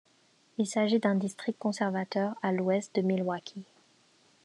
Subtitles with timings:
[0.57, 3.65] Il s'agit d'un district conservateur à l'ouest de Milwaukee.